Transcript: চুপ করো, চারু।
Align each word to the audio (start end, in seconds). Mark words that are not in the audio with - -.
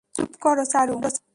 চুপ 0.15 0.31
করো, 0.43 0.63
চারু। 0.73 0.95